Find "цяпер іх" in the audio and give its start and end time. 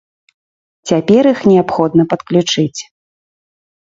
0.91-1.39